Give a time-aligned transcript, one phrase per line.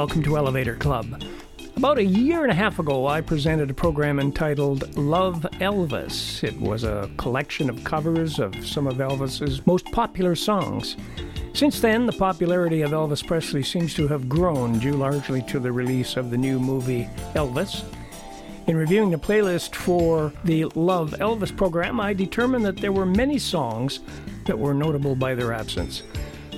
[0.00, 1.22] Welcome to Elevator Club.
[1.76, 6.42] About a year and a half ago, I presented a program entitled Love Elvis.
[6.42, 10.96] It was a collection of covers of some of Elvis's most popular songs.
[11.52, 15.70] Since then, the popularity of Elvis Presley seems to have grown, due largely to the
[15.70, 17.84] release of the new movie Elvis.
[18.68, 23.38] In reviewing the playlist for the Love Elvis program, I determined that there were many
[23.38, 24.00] songs
[24.46, 26.04] that were notable by their absence.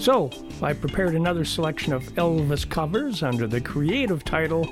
[0.03, 4.67] So, I prepared another selection of Elvis covers under the creative title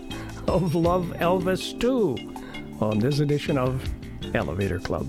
[0.49, 3.81] of Love Elvis 2 on this edition of
[4.35, 5.07] Elevator Club.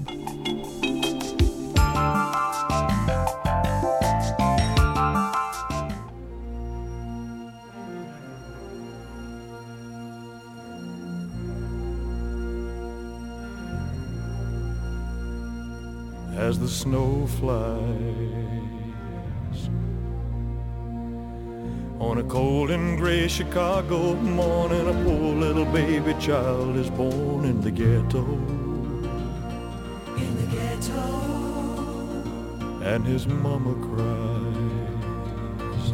[16.37, 18.20] as the snow flies.
[22.01, 27.61] On a cold and gray Chicago morning, a poor little baby child is born in
[27.61, 28.25] the ghetto.
[30.17, 31.03] In the ghetto.
[32.83, 35.93] And his mama cries.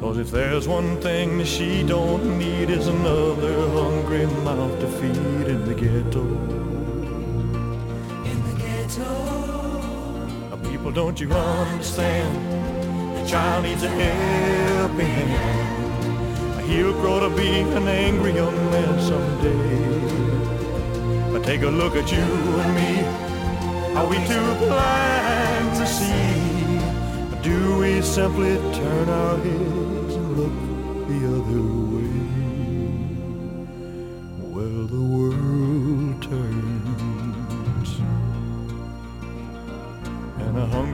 [0.00, 5.48] Cause if there's one thing that she don't need is another hungry mouth to feed
[5.48, 6.22] in the ghetto.
[8.30, 9.10] In the ghetto.
[10.50, 12.49] Now, People, don't you understand?
[13.26, 16.60] Child needs a helping hand.
[16.68, 19.70] He'll grow to be an angry young man someday.
[21.32, 23.04] But take a look at you and me.
[23.96, 26.78] Are we too blind to see?
[27.32, 30.69] Or do we simply turn our heads and look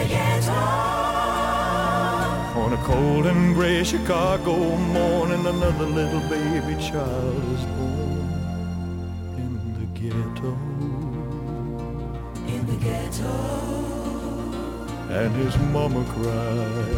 [0.00, 0.52] In the ghetto.
[2.56, 8.28] On a cold and gray Chicago morning, another little baby child is born
[9.36, 10.52] in the ghetto.
[12.46, 13.34] In the ghetto.
[15.10, 16.96] And his mama cried.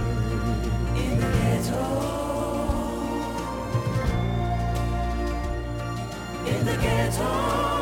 [0.96, 1.84] In the ghetto.
[6.46, 7.81] In the ghetto.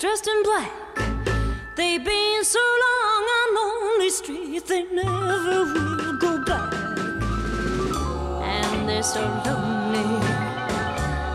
[0.00, 0.72] dressed in black.
[1.76, 6.72] They've been so long on lonely streets, they never will go back.
[8.42, 10.08] And they're so lonely.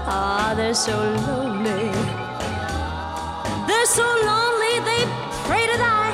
[0.07, 0.97] Ah, oh, they're so
[1.27, 1.91] lonely.
[3.67, 5.01] They're so lonely, they
[5.45, 6.04] pray to die.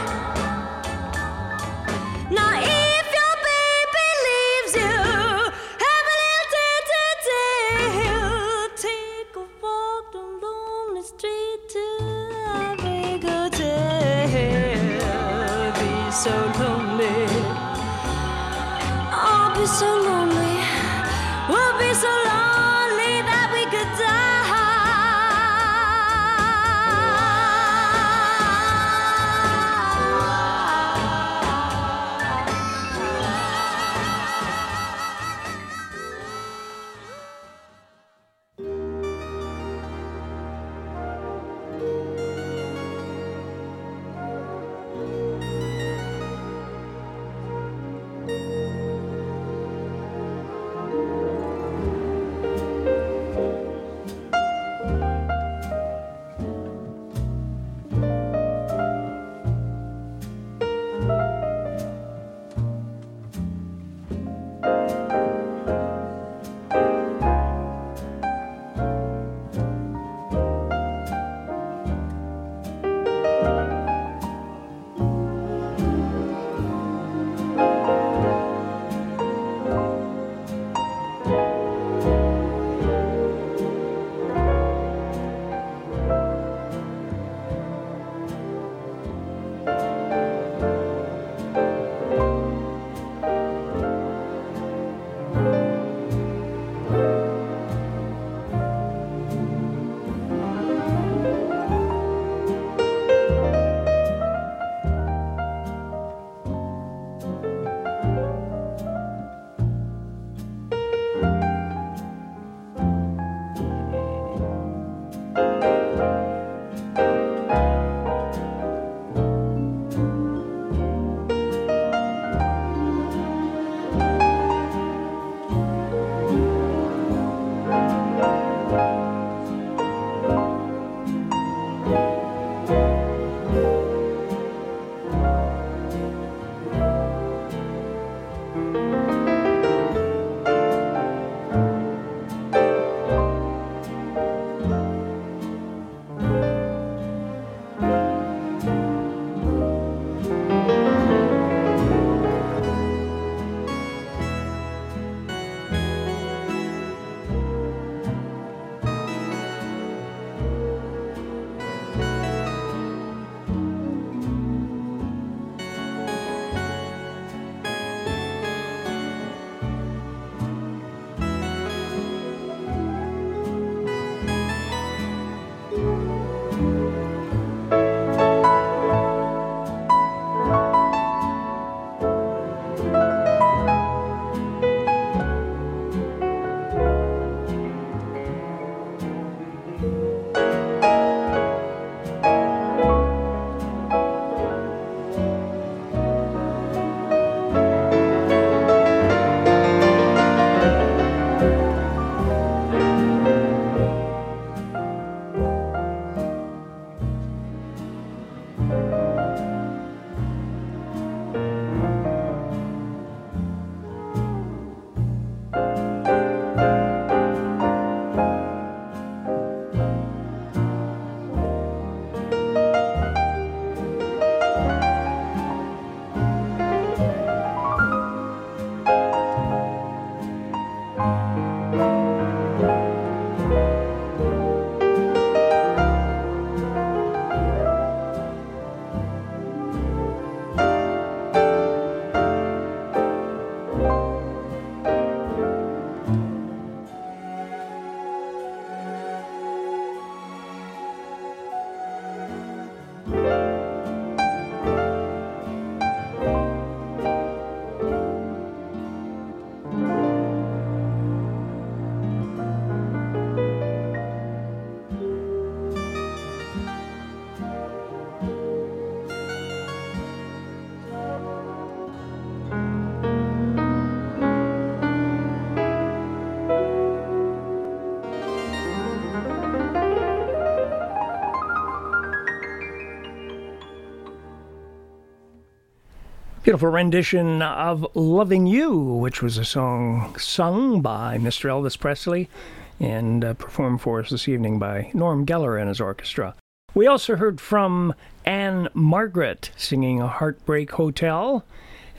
[286.51, 291.50] Beautiful rendition of Loving You, which was a song sung by Mr.
[291.50, 292.29] Elvis Presley
[292.77, 296.36] and uh, performed for us this evening by Norm Geller and his orchestra.
[296.74, 301.46] We also heard from Ann-Margret singing A Heartbreak Hotel,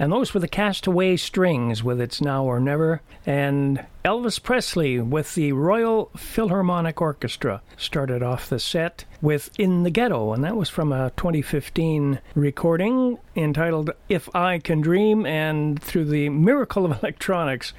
[0.02, 5.36] and those were the Castaway Strings with It's Now or Never, and Elvis Presley with
[5.36, 10.68] the Royal Philharmonic Orchestra started off the set with In the Ghetto, and that was
[10.68, 17.72] from a 2015 recording entitled If I Can Dream, and through the miracle of electronics,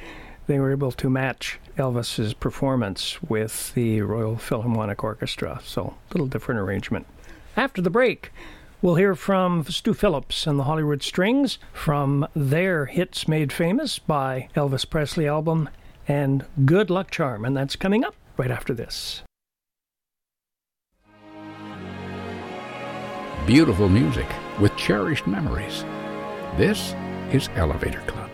[0.48, 5.60] they were able to match Elvis's performance with the Royal Philharmonic Orchestra.
[5.66, 7.06] So, a little different arrangement.
[7.58, 8.32] After the break,
[8.84, 14.50] We'll hear from Stu Phillips and the Hollywood Strings from their hits made famous by
[14.58, 15.70] Elvis Presley album
[16.06, 19.24] and Good Luck Charm, and that's coming up right after this.
[23.48, 24.28] Beautiful music
[24.60, 25.86] with cherished memories.
[26.58, 26.94] This
[27.32, 28.32] is Elevator Club.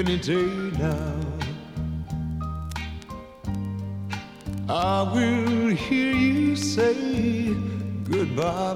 [0.00, 1.14] Any day now.
[4.66, 7.52] I will hear you say
[8.08, 8.69] goodbye,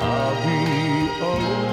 [0.01, 1.64] I'll be alone.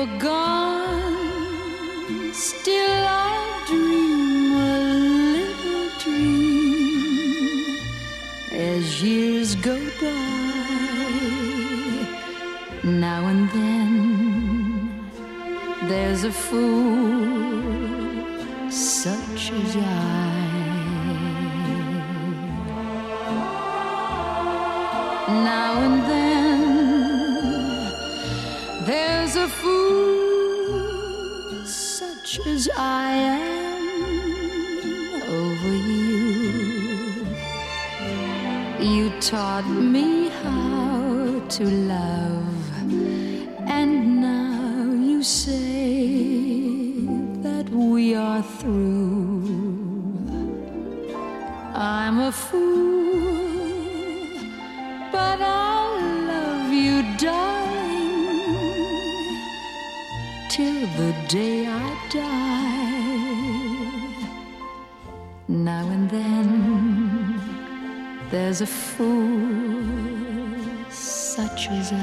[0.00, 1.12] Gone,
[2.32, 4.78] still I dream a
[5.36, 7.76] little dream
[8.50, 10.16] as years go by.
[12.82, 14.90] Now and then
[15.86, 17.50] there's a fool
[18.70, 19.99] such as I.
[32.60, 33.82] as I am
[35.40, 37.26] over you.
[38.94, 42.29] You taught me how to love,
[68.60, 70.50] there's a fool
[70.90, 71.96] such as I.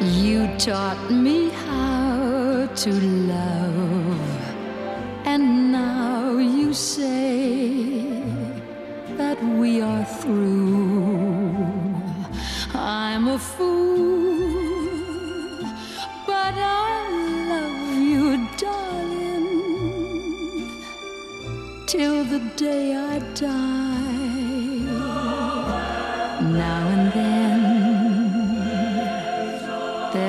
[0.00, 3.75] You taught me how to love,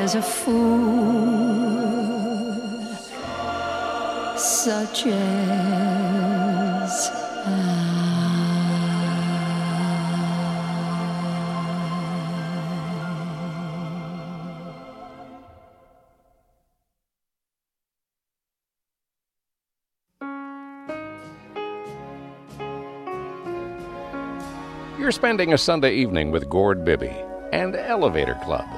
[0.07, 0.87] there's a fool
[4.37, 6.37] such as
[24.97, 27.13] You're spending a Sunday evening with Gord Bibby
[27.51, 28.76] and Elevator Club.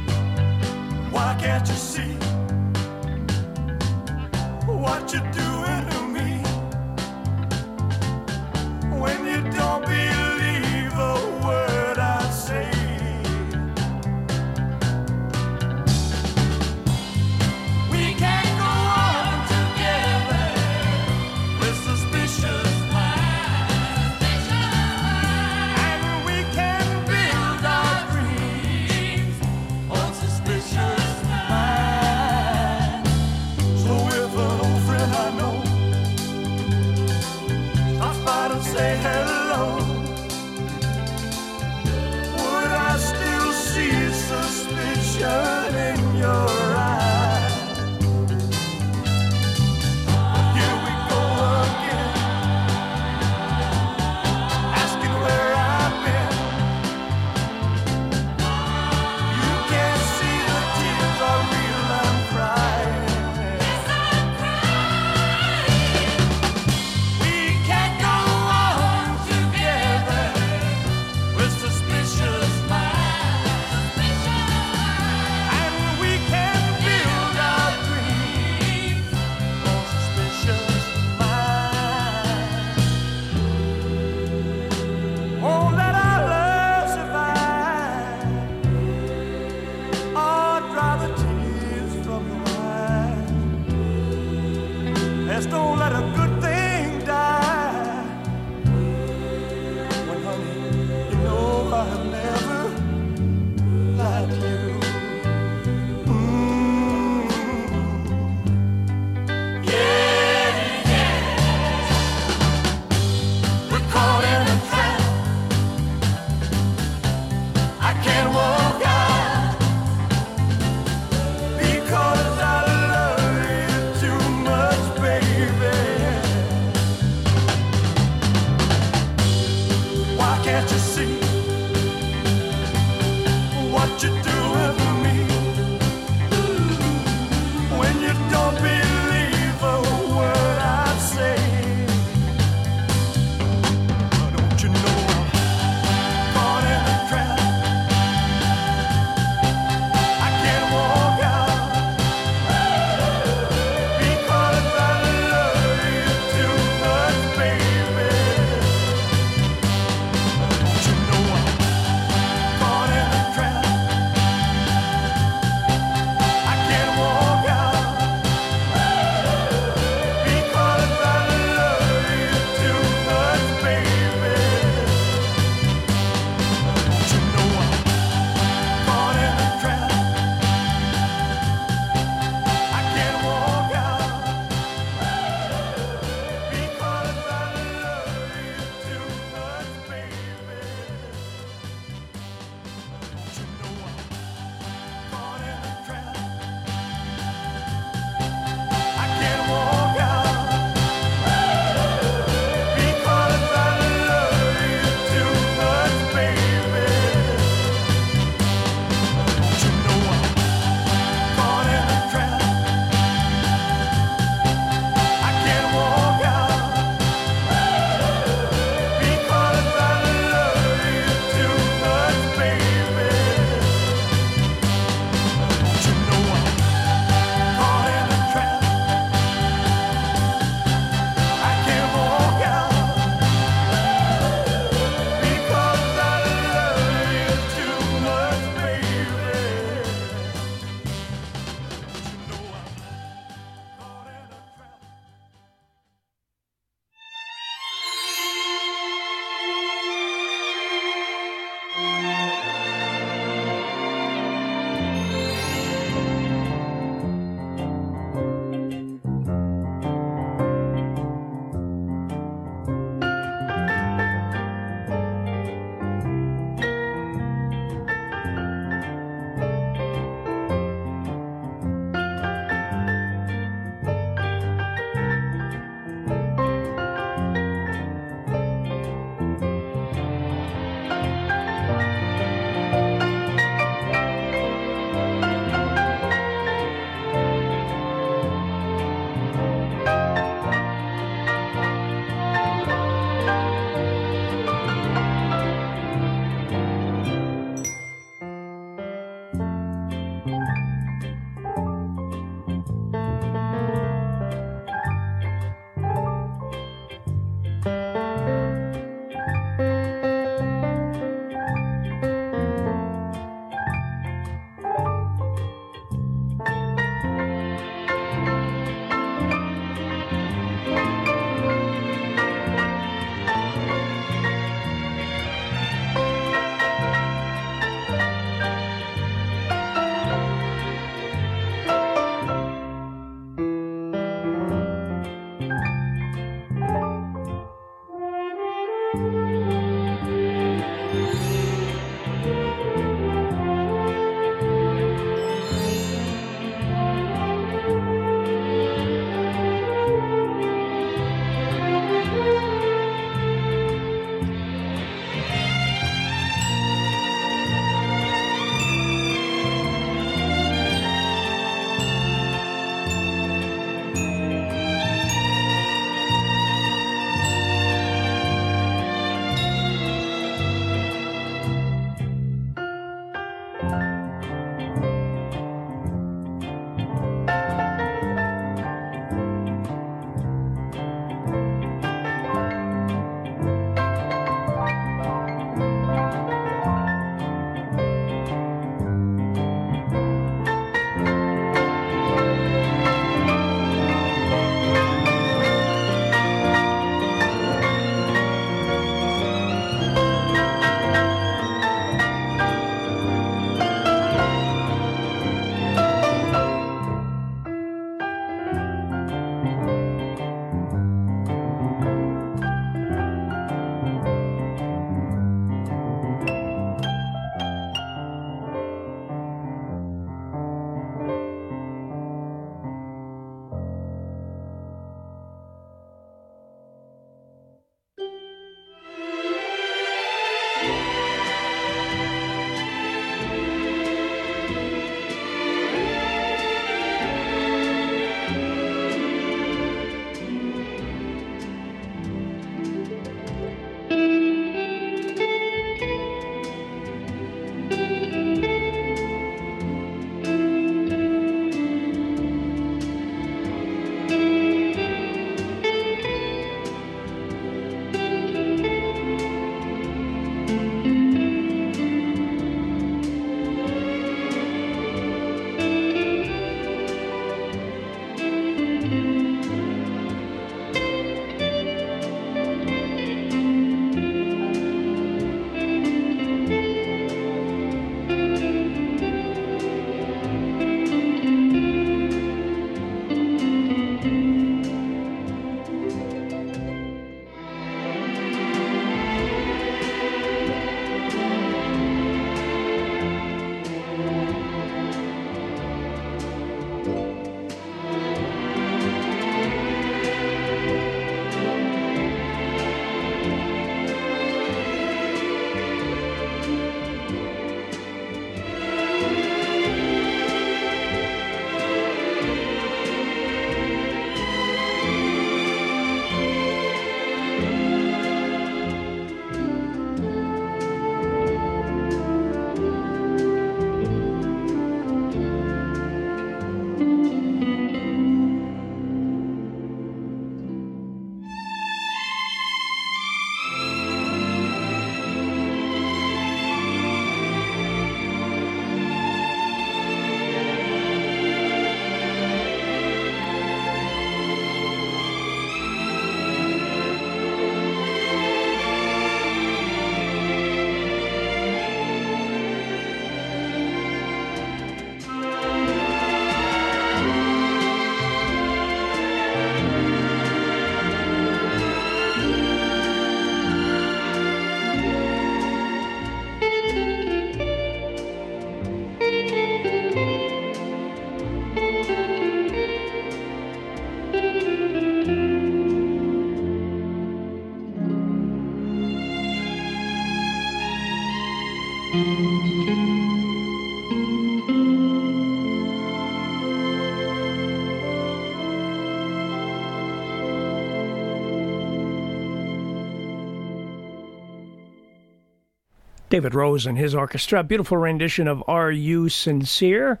[596.10, 600.00] David Rose and his orchestra, beautiful rendition of Are You Sincere?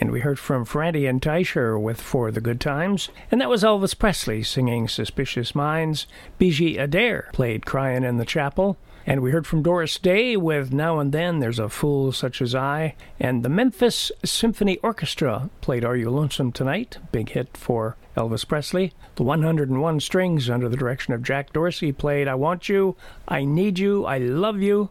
[0.00, 3.10] And we heard from Ferrante and Teicher with For the Good Times.
[3.30, 6.06] And that was Elvis Presley singing Suspicious Minds.
[6.40, 8.78] Beegie Adair played Crying in the Chapel.
[9.06, 12.54] And we heard from Doris Day with Now and Then There's a Fool Such as
[12.54, 12.94] I.
[13.18, 16.96] And the Memphis Symphony Orchestra played Are You Lonesome Tonight?
[17.12, 18.94] Big hit for Elvis Presley.
[19.16, 22.96] The 101 Strings under the direction of Jack Dorsey played I Want You,
[23.28, 24.88] I Need You, I Love You.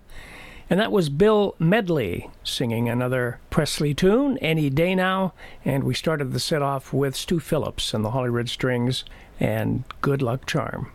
[0.69, 5.33] And that was Bill Medley singing another Presley tune, Any Day Now.
[5.65, 9.03] And we started the set off with Stu Phillips and the Hollywood Strings
[9.39, 10.91] and Good Luck Charm.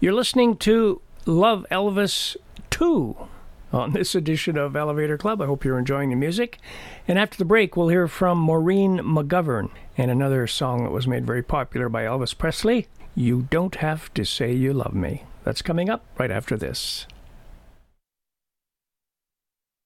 [0.00, 2.36] You're listening to Love Elvis
[2.68, 3.16] 2
[3.72, 5.40] on this edition of Elevator Club.
[5.40, 6.58] I hope you're enjoying the music.
[7.08, 11.24] And after the break, we'll hear from Maureen McGovern and another song that was made
[11.24, 15.24] very popular by Elvis Presley You Don't Have to Say You Love Me.
[15.42, 17.06] That's coming up right after this.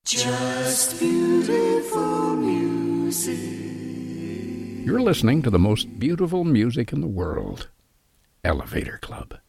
[0.06, 3.40] Just beautiful music.
[4.86, 7.70] You're listening to the most beautiful music in the world
[8.44, 9.40] Elevator Club.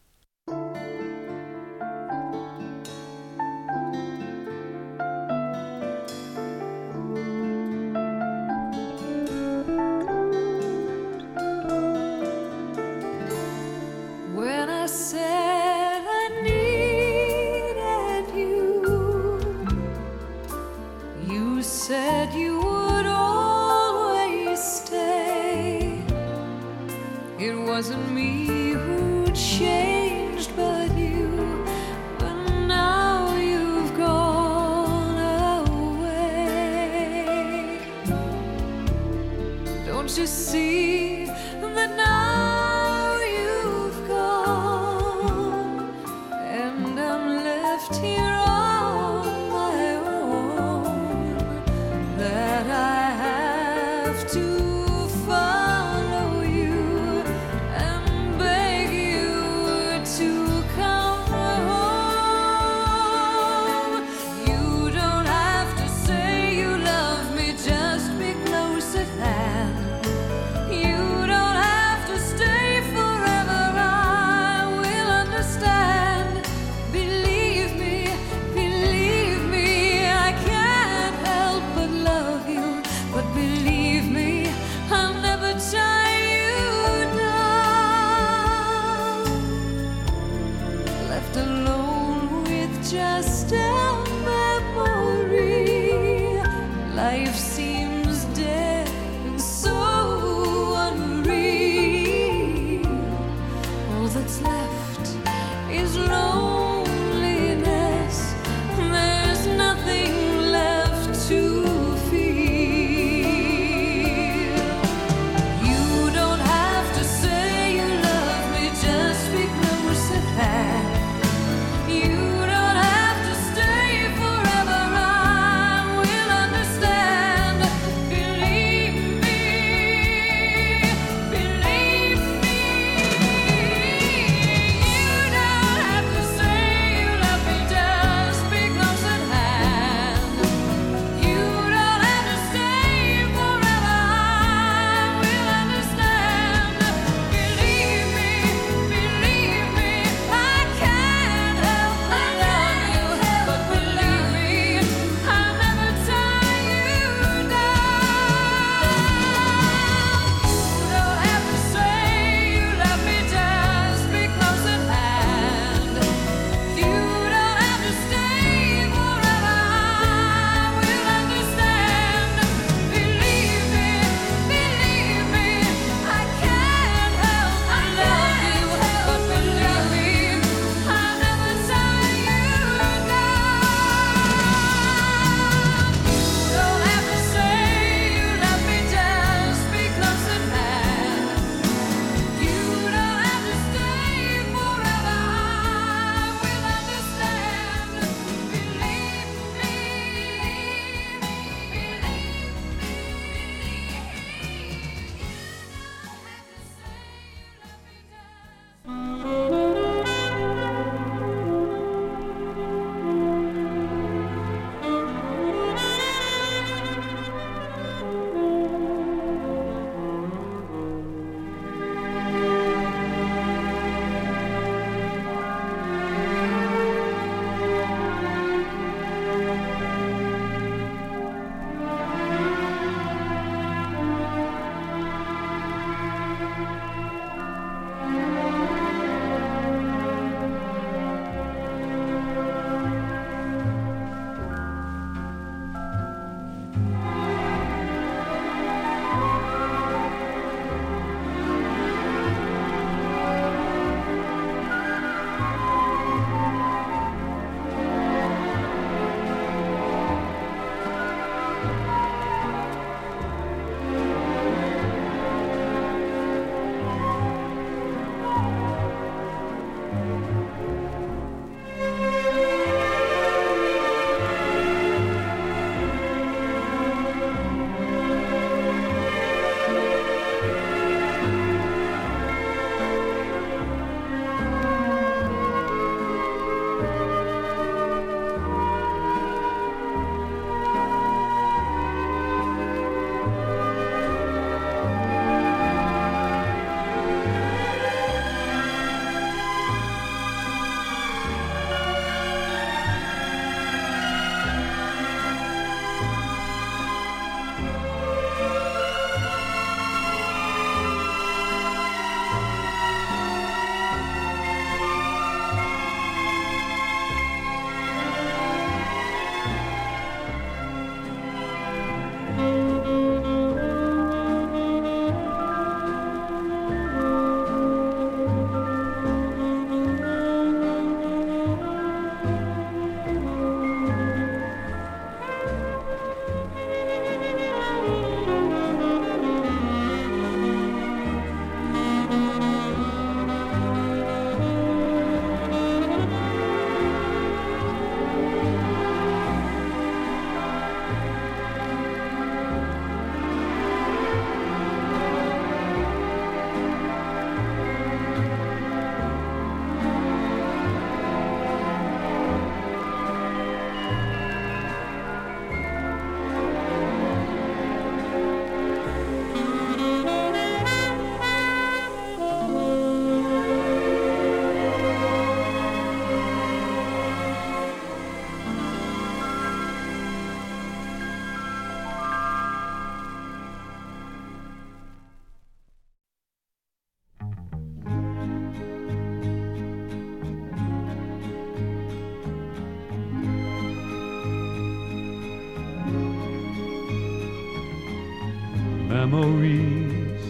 [399.10, 400.22] Memories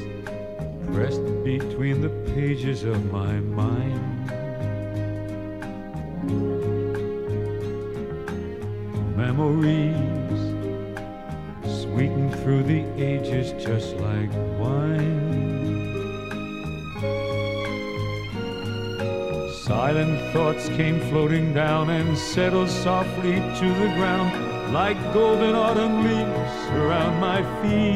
[0.94, 4.28] pressed between the pages of my mind.
[9.18, 10.44] Memories
[11.82, 15.26] sweetened through the ages just like wine.
[19.64, 26.68] Silent thoughts came floating down and settled softly to the ground like golden autumn leaves
[26.74, 27.87] around my feet.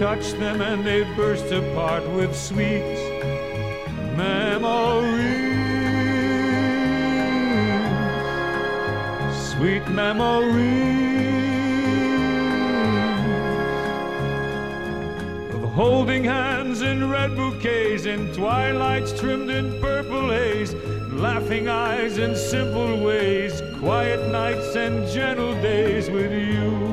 [0.00, 2.80] I touched them and they burst apart with sweet
[4.16, 5.28] memories.
[9.52, 10.54] Sweet memories
[15.52, 20.72] of holding hands in red bouquets in twilights trimmed in purple haze,
[21.12, 26.89] laughing eyes in simple ways, quiet nights and gentle days with you.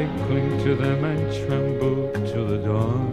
[0.00, 3.12] I cling to them and tremble till the dawn.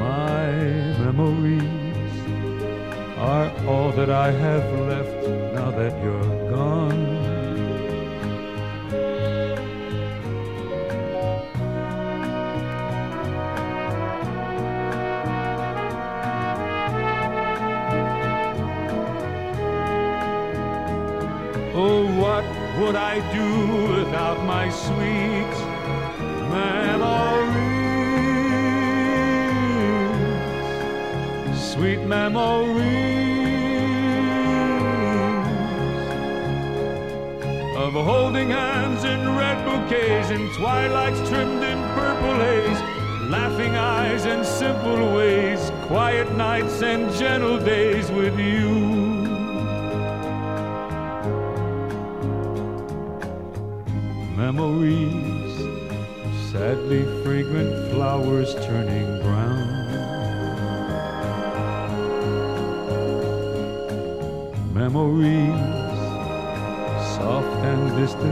[0.00, 0.50] My
[1.04, 1.62] memories
[3.18, 6.31] are all that I have left now that you're
[32.30, 33.02] memories?
[37.76, 42.80] Of holding hands in red bouquets and twilights trimmed in purple haze,
[43.28, 49.02] laughing eyes and simple ways, quiet nights and gentle days with you.
[54.36, 55.54] memories,
[56.50, 59.11] sadly fragrant flowers turning
[68.02, 68.31] distant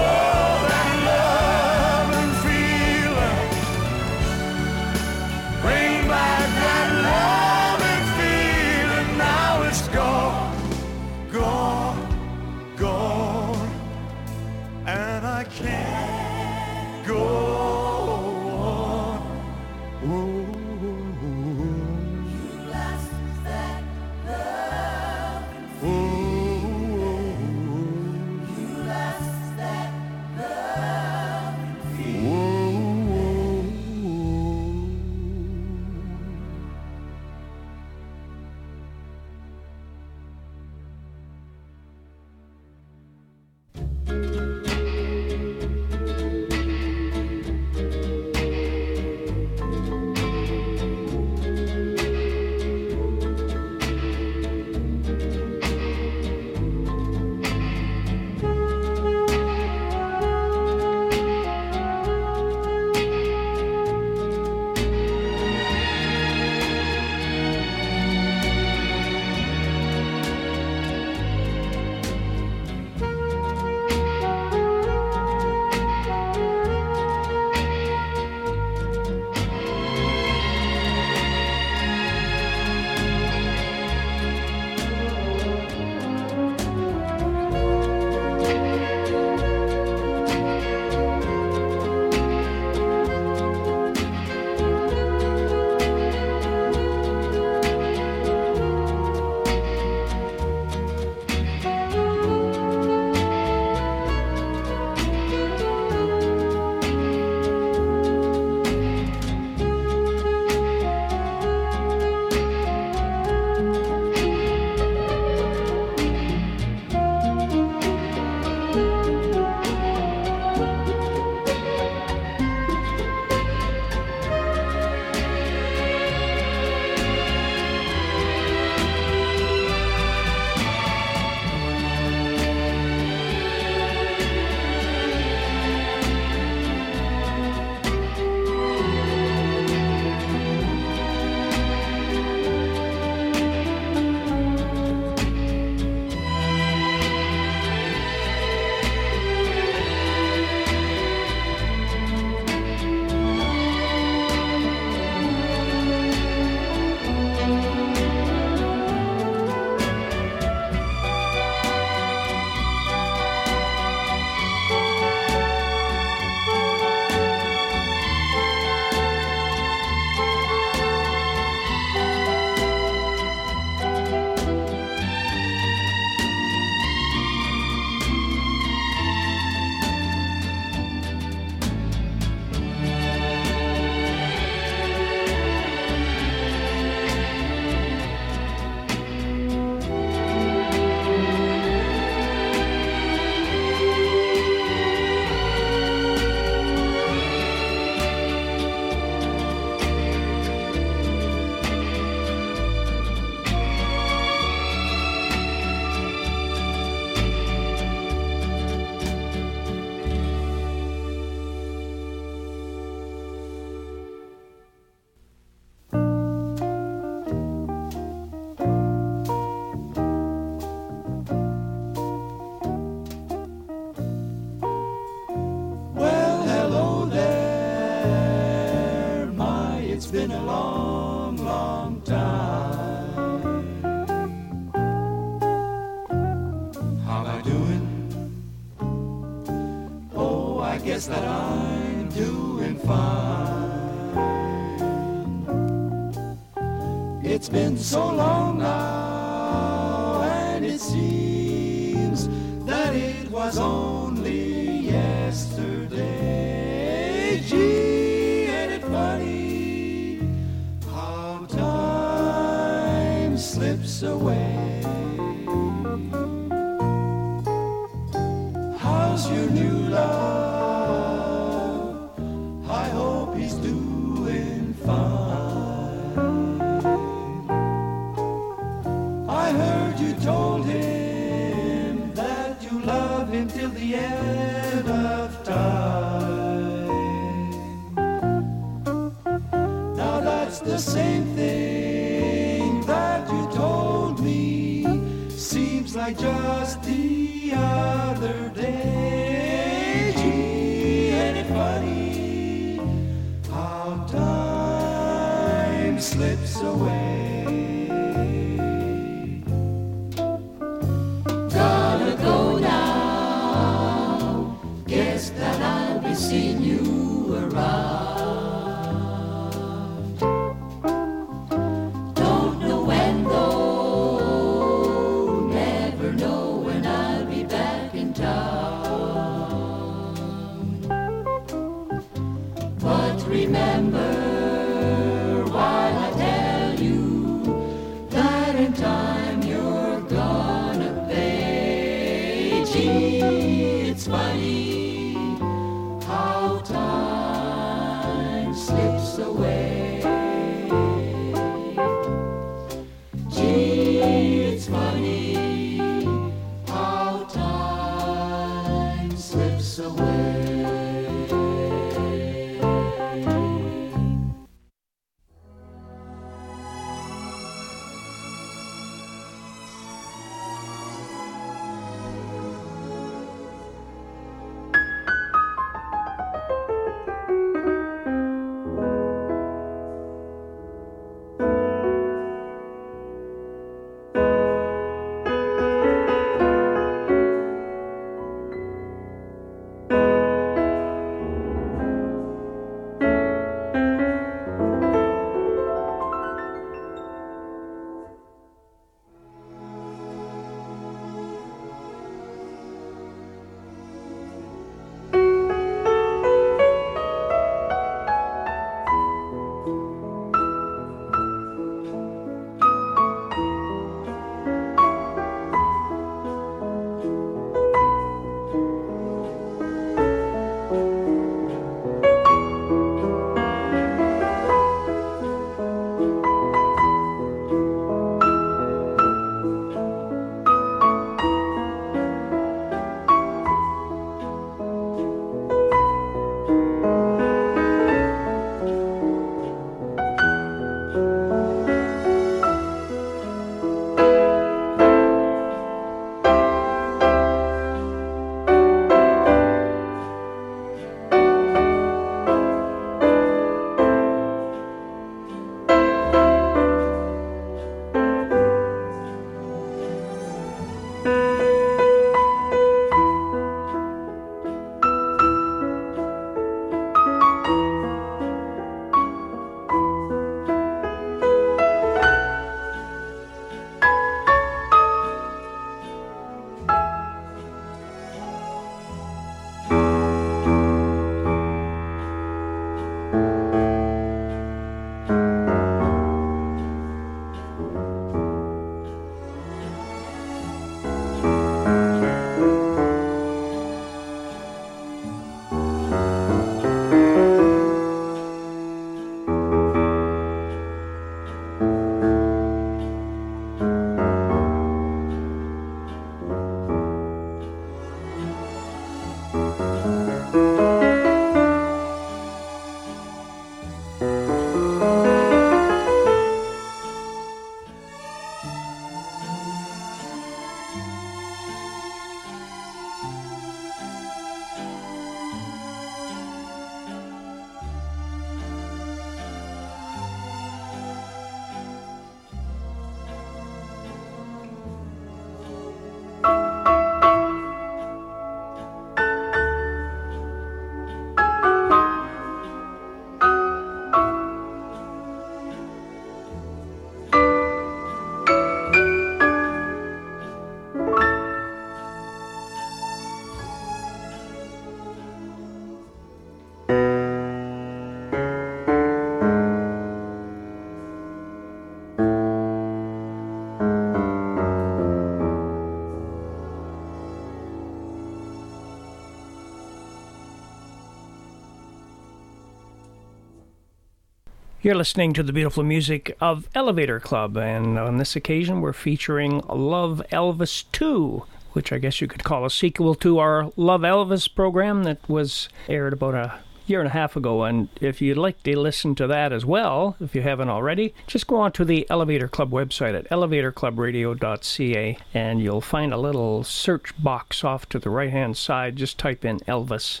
[574.66, 579.38] You're listening to the beautiful music of Elevator Club, and on this occasion, we're featuring
[579.48, 581.22] Love Elvis 2,
[581.52, 585.48] which I guess you could call a sequel to our Love Elvis program that was
[585.68, 587.44] aired about a year and a half ago.
[587.44, 591.28] And if you'd like to listen to that as well, if you haven't already, just
[591.28, 596.92] go on to the Elevator Club website at elevatorclubradio.ca and you'll find a little search
[597.00, 598.74] box off to the right hand side.
[598.74, 600.00] Just type in Elvis,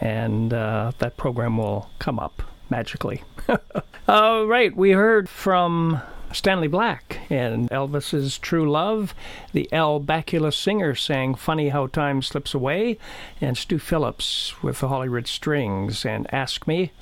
[0.00, 3.24] and uh, that program will come up magically.
[4.06, 9.14] All right, we heard from Stanley Black in Elvis's True Love.
[9.54, 12.98] The Al Bacula singer sang Funny How Time Slips Away,
[13.40, 16.92] and Stu Phillips with the Hollywood Strings and Ask Me.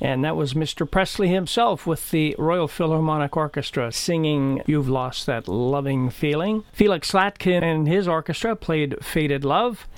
[0.00, 0.88] And that was Mr.
[0.88, 6.62] Presley himself with the Royal Philharmonic Orchestra singing You've Lost That Loving Feeling.
[6.72, 9.88] Felix Slatkin and his orchestra played Faded Love.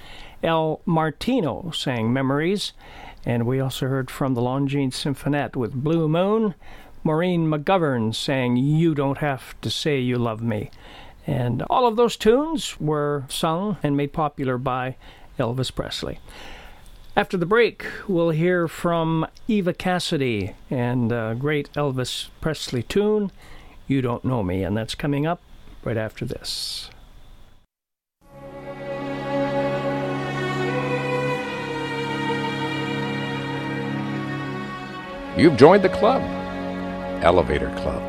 [0.42, 2.72] Al Martino sang Memories.
[3.28, 6.54] And we also heard from the Longines Symphonette with Blue Moon.
[7.04, 10.70] Maureen McGovern sang You Don't Have to Say You Love Me.
[11.26, 14.96] And all of those tunes were sung and made popular by
[15.38, 16.20] Elvis Presley.
[17.14, 23.30] After the break, we'll hear from Eva Cassidy and a great Elvis Presley tune,
[23.86, 24.64] You Don't Know Me.
[24.64, 25.42] And that's coming up
[25.84, 26.88] right after this.
[35.38, 36.20] You've joined the club,
[37.22, 38.07] Elevator Club.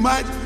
[0.00, 0.39] Might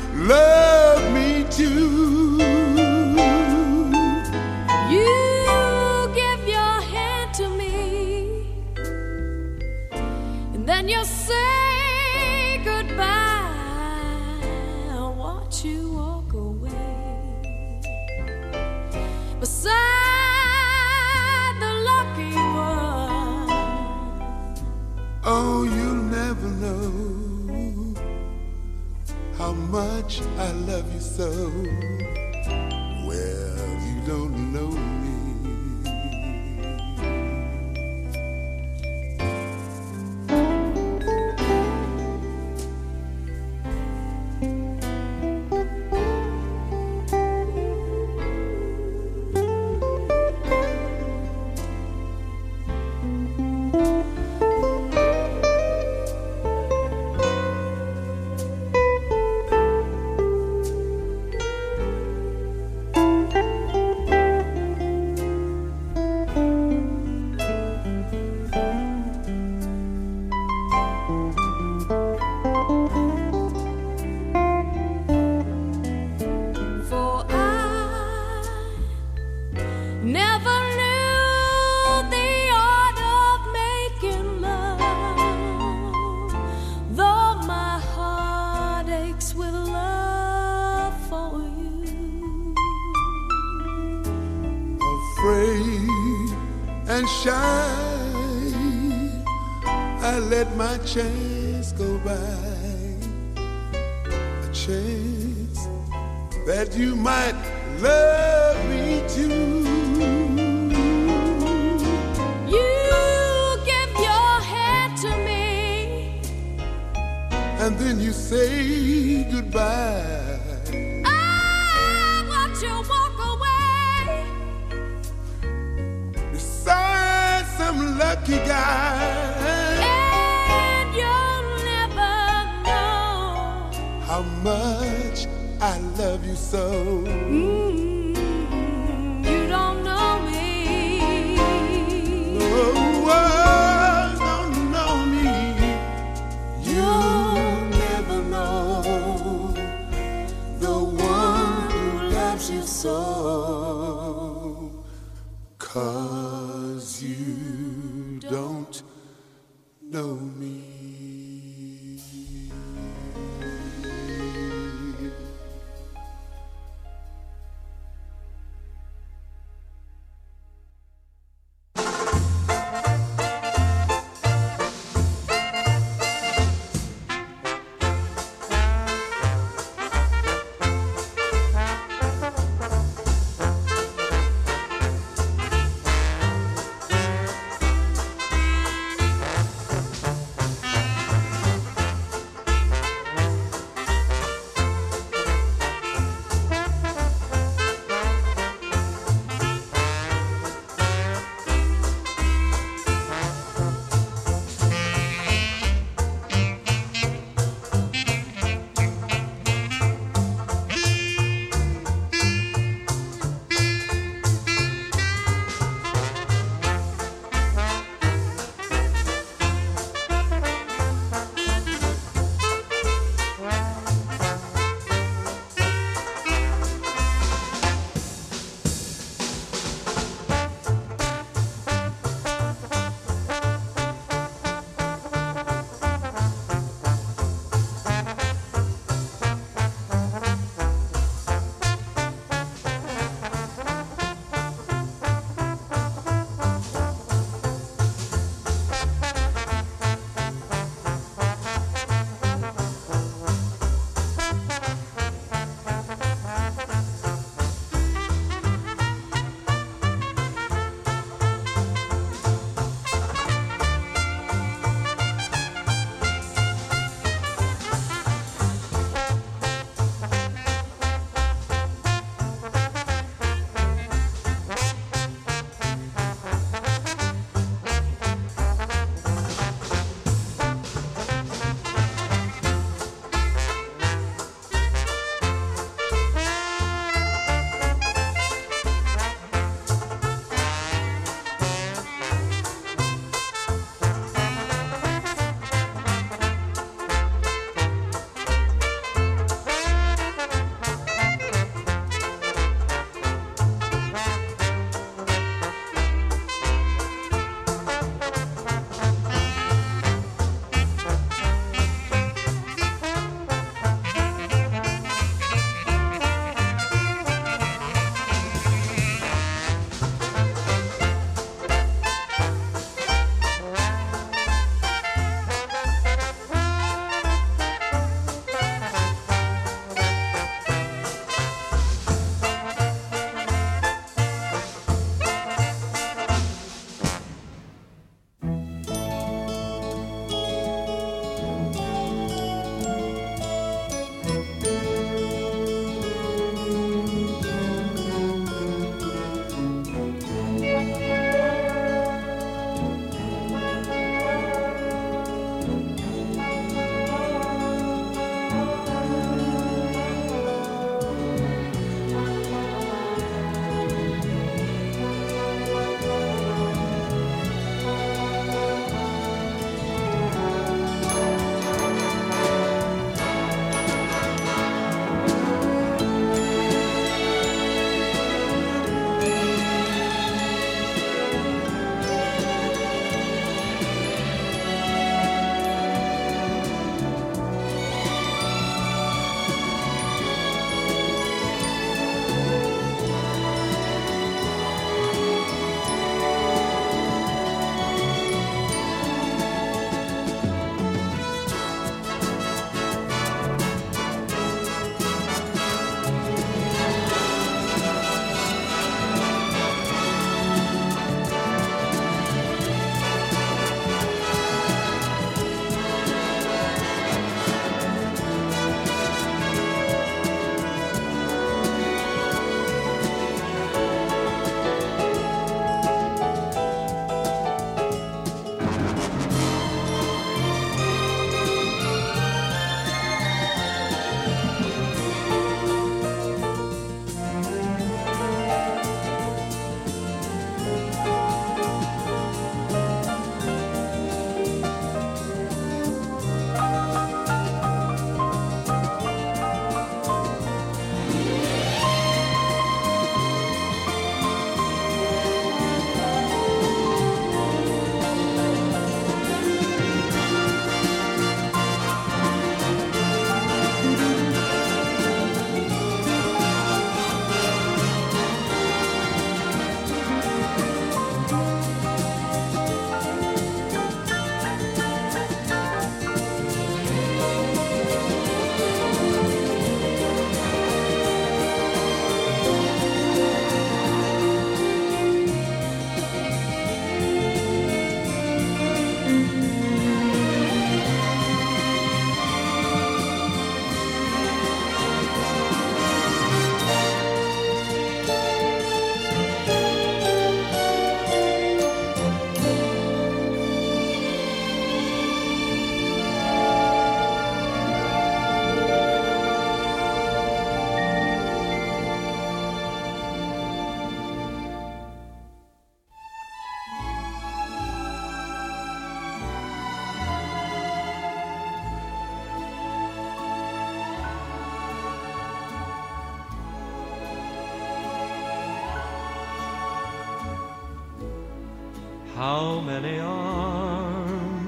[532.61, 534.25] many arms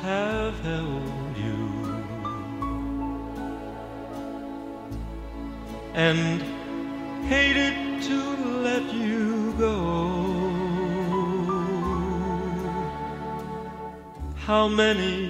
[0.00, 1.62] have held you?
[5.92, 6.40] And
[7.32, 7.76] hated
[8.08, 8.18] to
[8.68, 9.76] let you go.
[14.46, 15.23] How many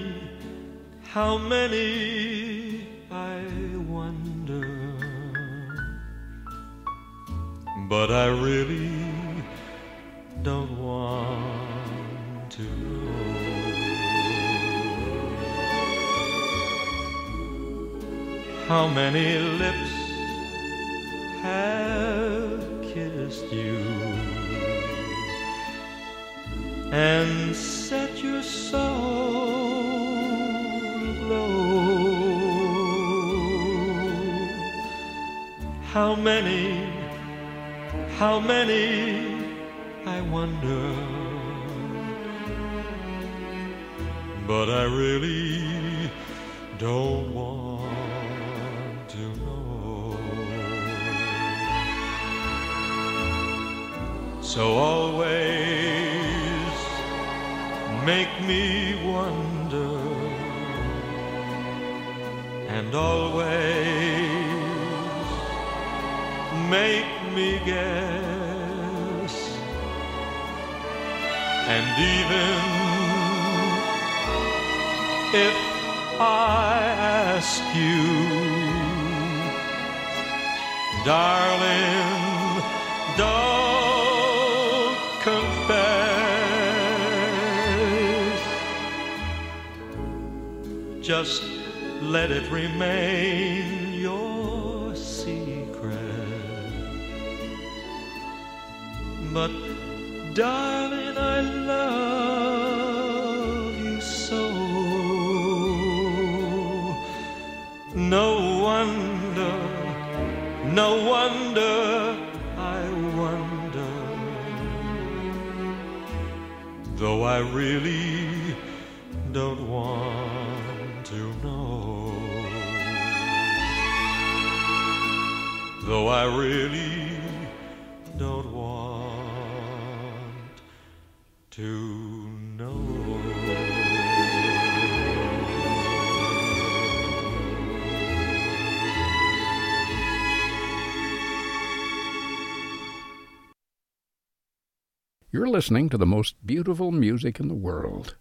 [145.55, 148.17] listening to the most beautiful music in the world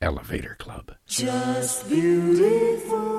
[0.00, 0.92] Elevator Club.
[1.06, 3.13] Just beautiful.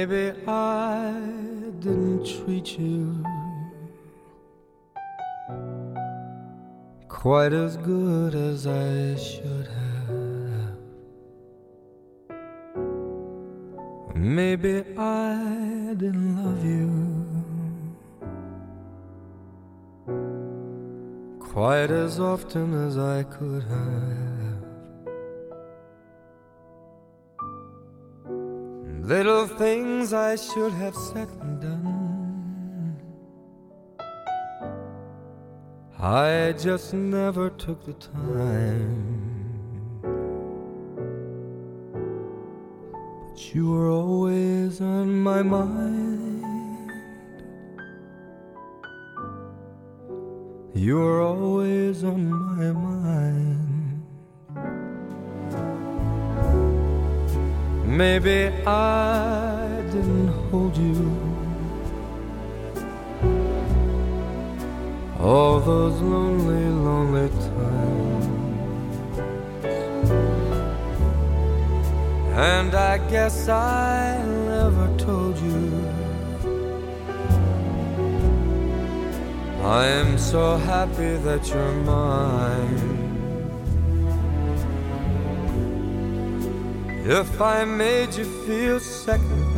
[0.00, 1.12] Maybe I
[1.78, 3.22] didn't treat you
[7.06, 10.78] quite as good as I should have.
[14.14, 16.88] Maybe I didn't love you
[21.40, 24.29] quite as often as I could have.
[30.30, 32.96] I should have said and done.
[35.98, 39.22] I just never took the time.
[43.24, 46.92] But you were always on my mind.
[50.74, 54.04] You were always on my mind.
[57.84, 59.59] Maybe I
[60.50, 61.40] hold you
[65.20, 68.26] all those lonely, lonely times.
[72.34, 75.90] And I guess I never told you
[79.62, 83.00] I am so happy that you're mine.
[87.04, 89.49] If I made you feel second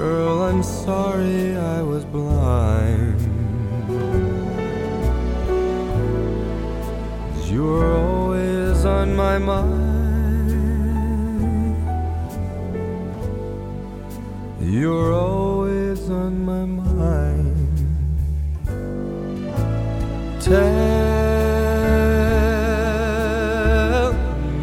[0.00, 3.20] girl, I'm sorry I was blind.
[7.50, 9.90] You were always on my mind.
[14.62, 17.58] You were always on my mind.
[20.40, 20.60] Tell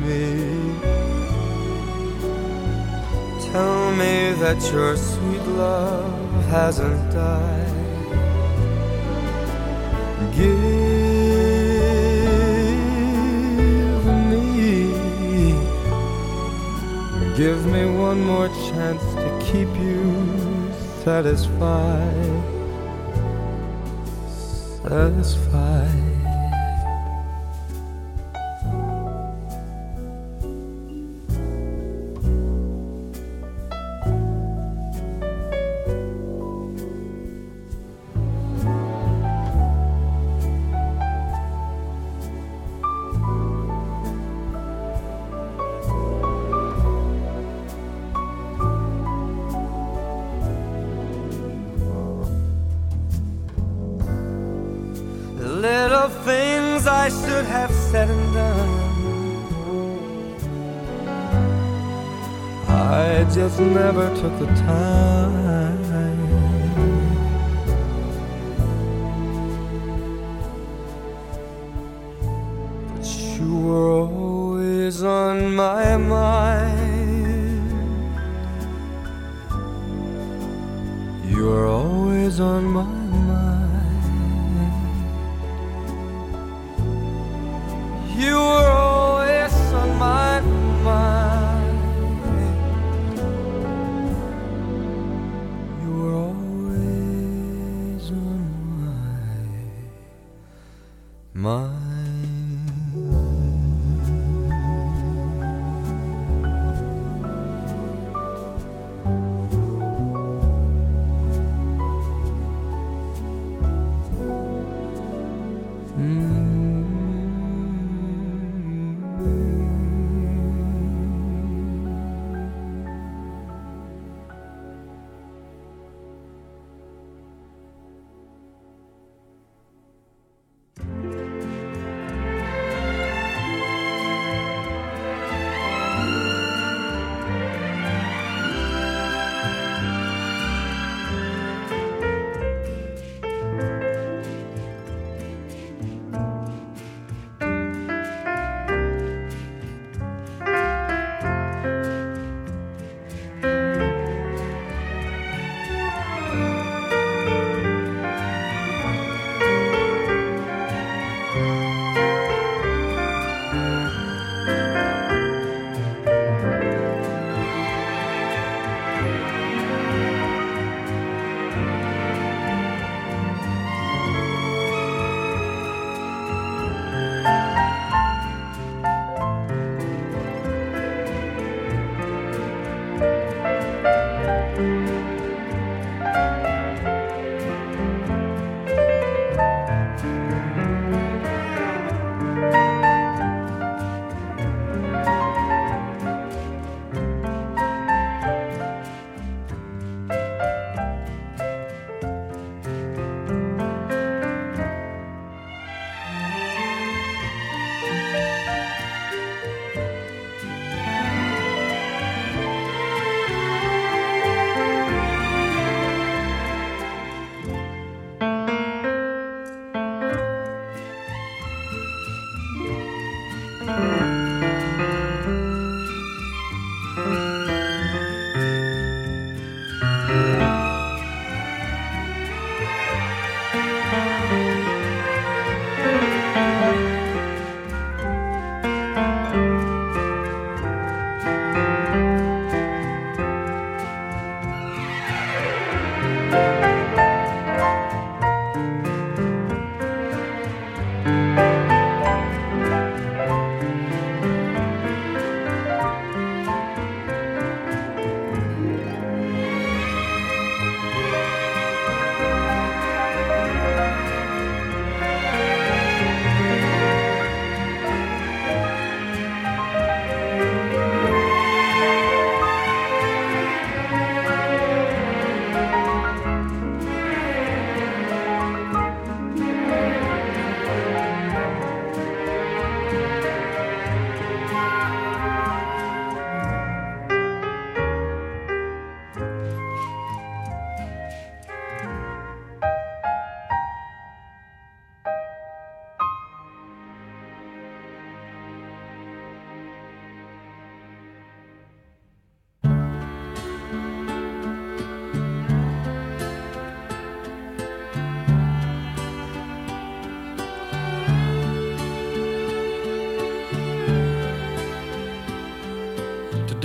[0.02, 0.24] me,
[3.52, 5.17] tell me that your sweet
[5.56, 7.74] love hasn't died.
[10.36, 10.58] Give
[14.30, 14.46] me,
[17.36, 20.72] give me one more chance to keep you
[21.04, 22.44] satisfied,
[24.84, 26.17] satisfied.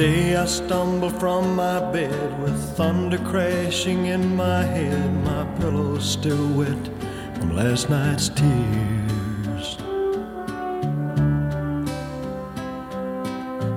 [0.03, 6.49] Today I stumble from my bed with thunder crashing in my head, my pillow's still
[6.55, 6.89] wet
[7.37, 9.77] from last night's tears.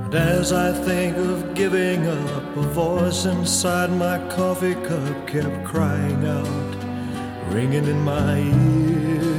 [0.06, 6.26] And as I think of giving up, a voice inside my coffee cup kept crying
[6.26, 9.35] out, ringing in my ears.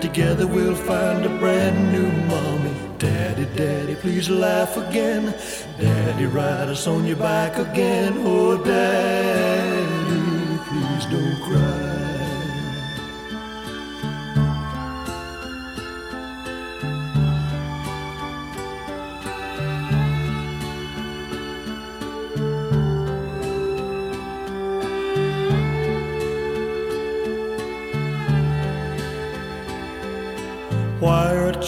[0.00, 2.72] Together we'll find a brand new mommy.
[2.98, 5.34] Daddy, Daddy, please laugh again.
[5.78, 8.14] Daddy, ride us on your back again.
[8.18, 10.18] Oh, Daddy,
[10.68, 11.67] please don't cry.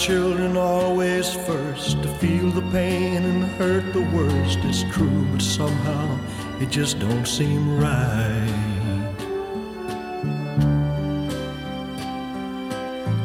[0.01, 4.59] Children always first to feel the pain and hurt the worst?
[4.63, 6.19] It's true, but somehow
[6.59, 9.15] it just don't seem right.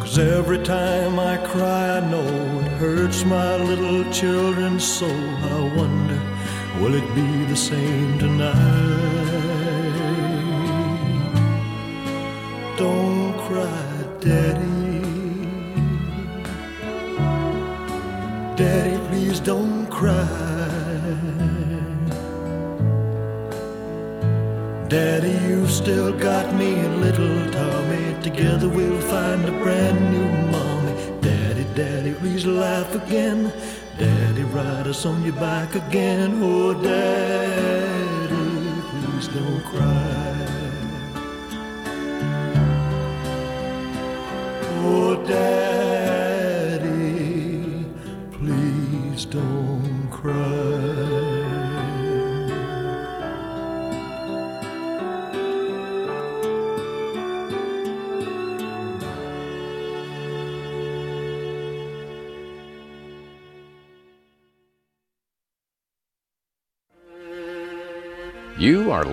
[0.01, 5.29] Cause every time I cry, I know it hurts my little children's soul.
[5.55, 6.21] I wonder,
[6.81, 9.15] will it be the same tonight?
[12.77, 13.85] Don't cry.
[14.19, 14.74] Daddy,
[25.85, 28.19] still got me and little Tommy.
[28.23, 31.21] Together we'll find a brand new mommy.
[31.21, 33.53] Daddy, Daddy, please laugh again.
[33.95, 36.39] Daddy, ride us on your back again.
[36.41, 38.35] Oh, Daddy,
[38.99, 40.24] please don't cry.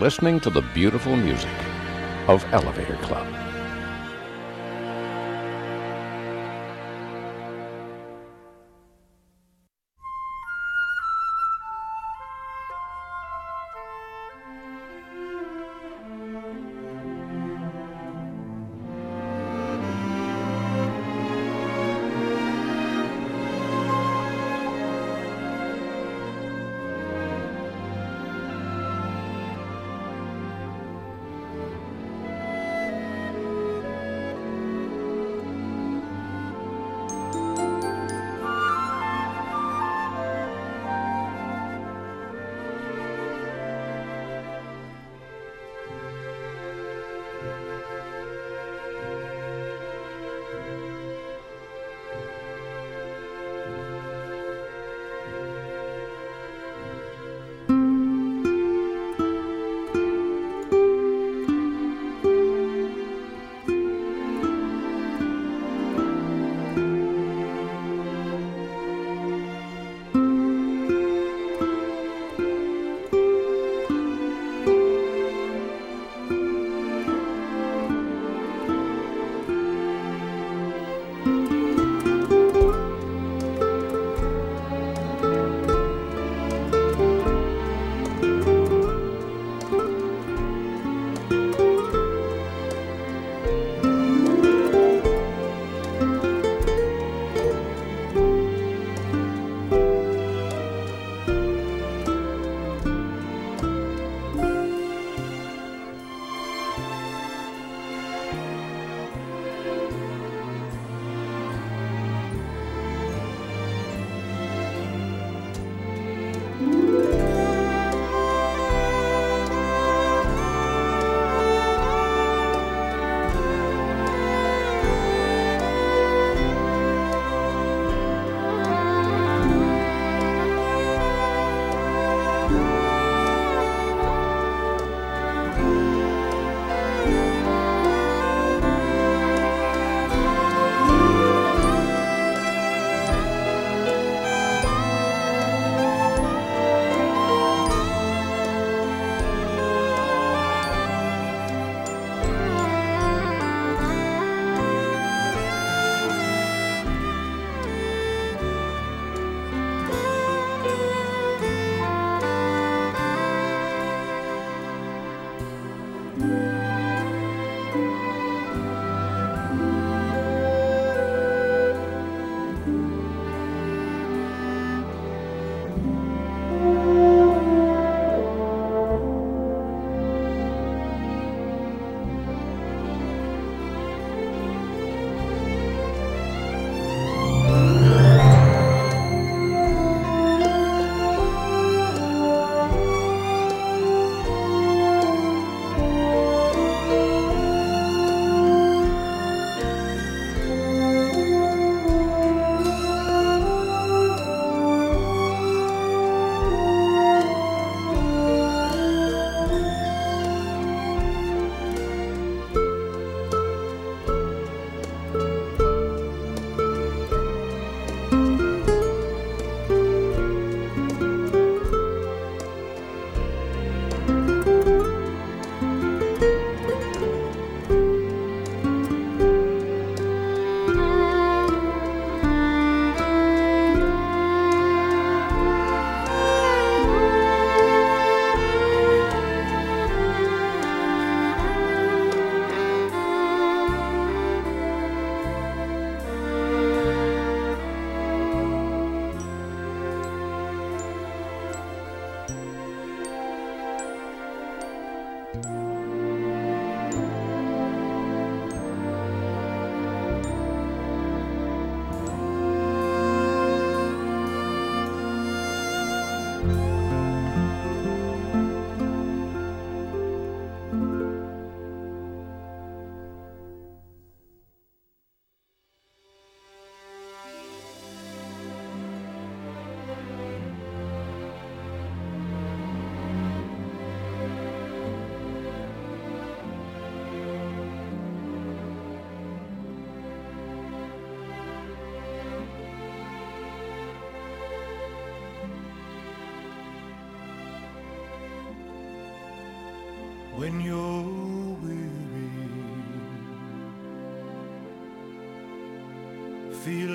[0.02, 1.48] Listening to the beautiful music
[2.26, 3.51] of Elevator Club.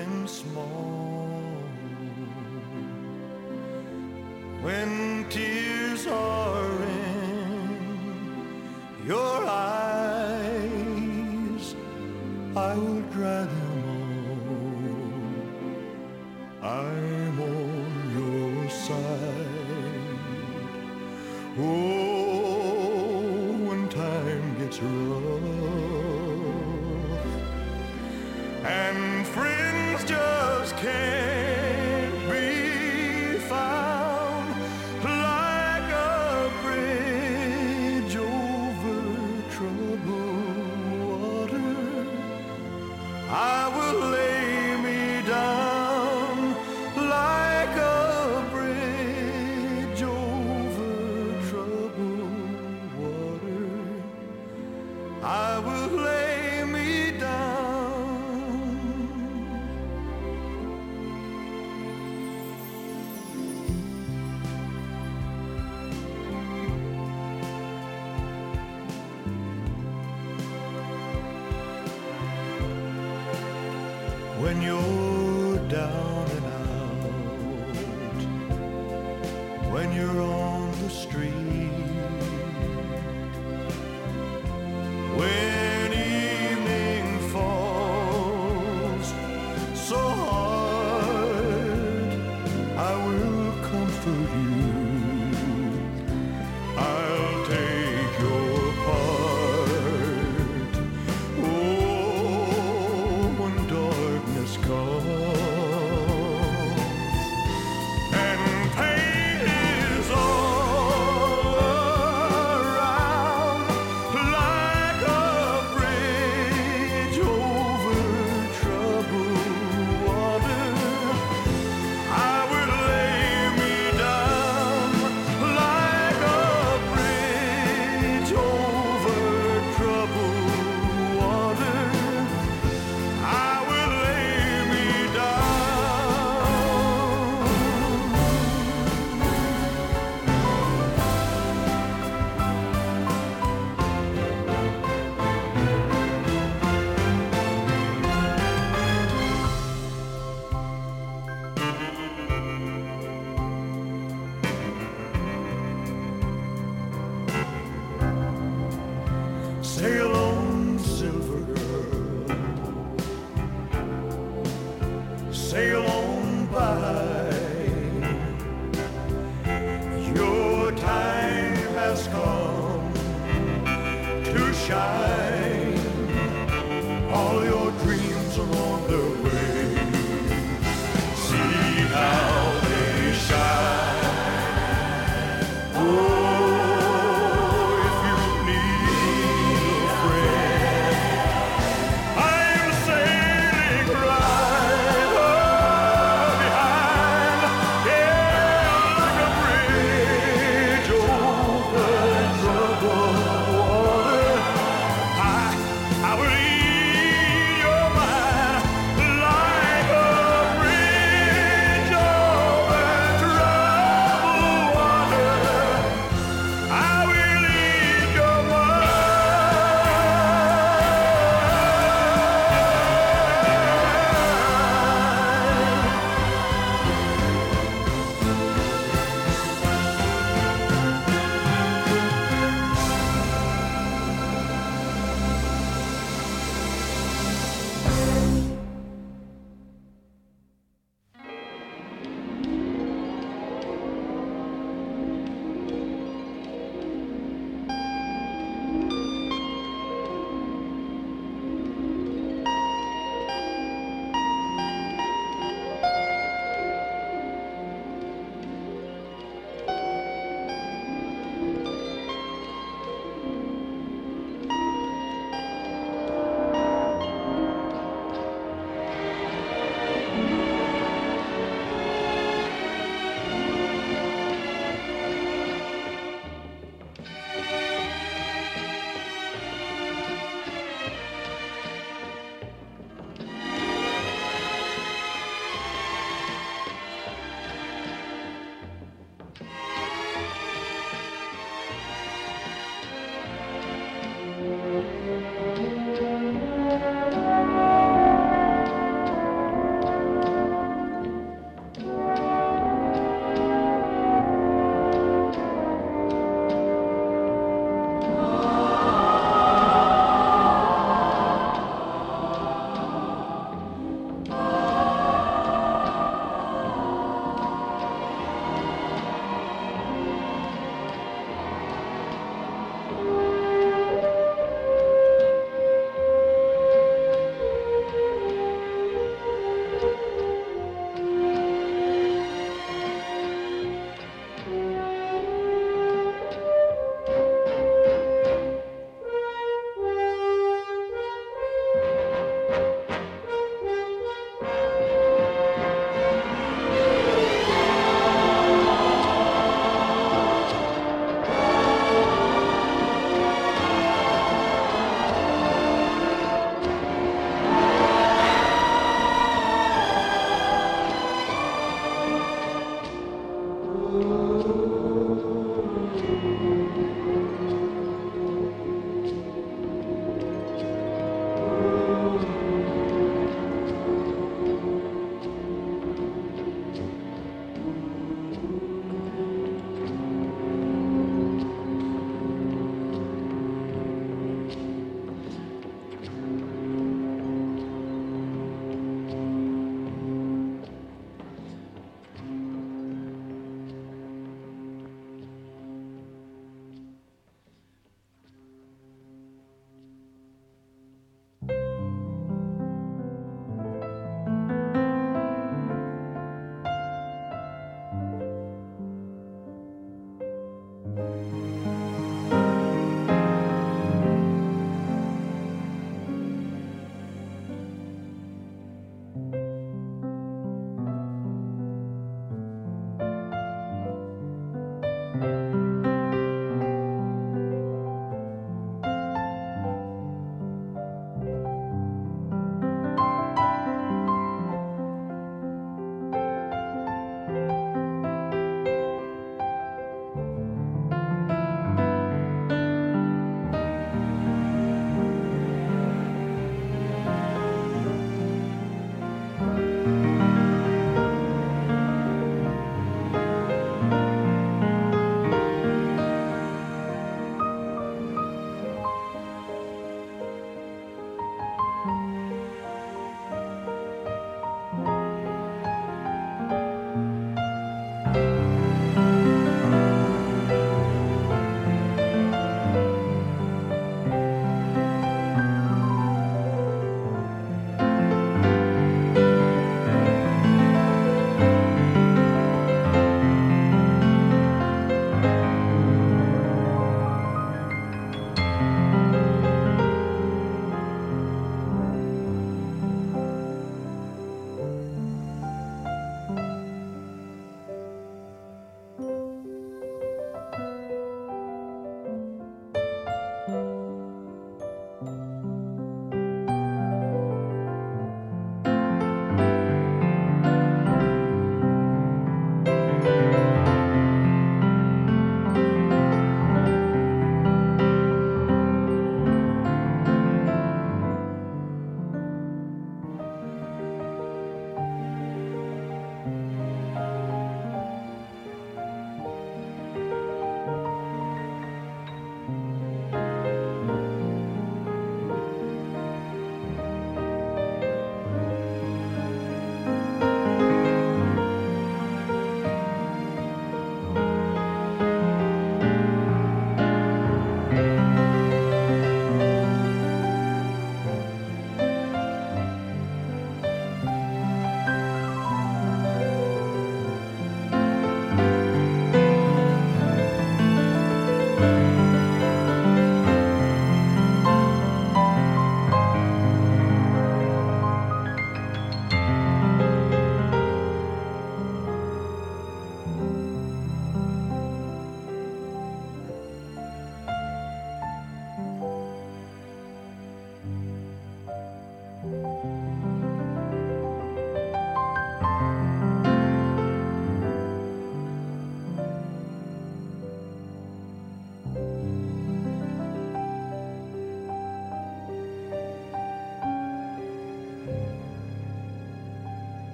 [0.00, 0.89] Feeling small,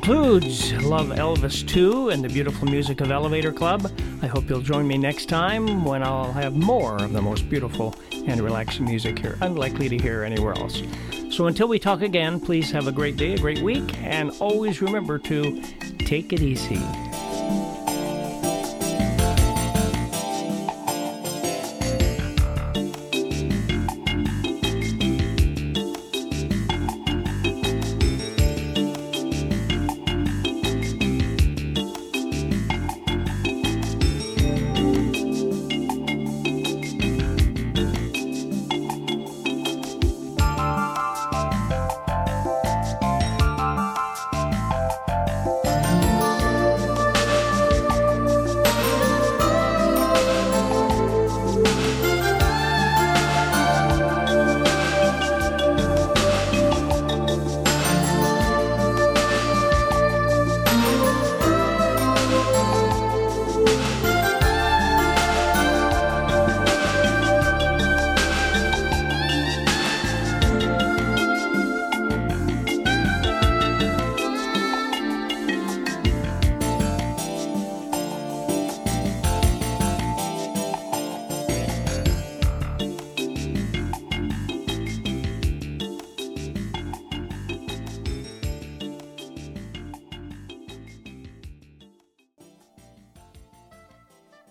[0.00, 3.92] concludes Love Elvis 2 and the beautiful music of Elevator Club.
[4.22, 7.94] I hope you'll join me next time when I'll have more of the most beautiful
[8.26, 10.82] and relaxing music here, unlikely to hear anywhere else.
[11.30, 14.82] So until we talk again, please have a great day, a great week, and always
[14.82, 15.62] remember to
[15.98, 16.82] take it easy.